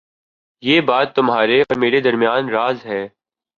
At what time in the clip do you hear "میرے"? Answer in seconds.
1.77-1.99